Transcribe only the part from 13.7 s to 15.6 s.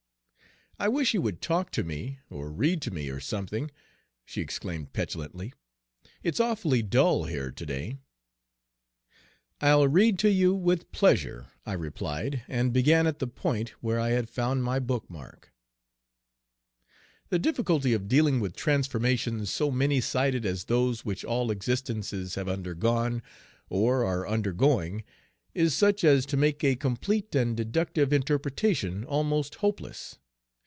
where I had found my bookmark:"